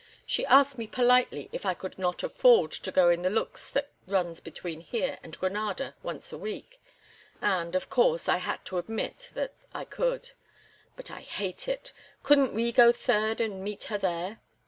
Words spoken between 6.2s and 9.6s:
a week, and, of course, I had to admit that